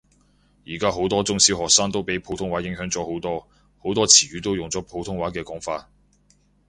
[0.65, 3.39] 而家好多中小學生都俾普通話影響咗好多，
[3.77, 5.91] 好多詞語都用咗普通話嘅講法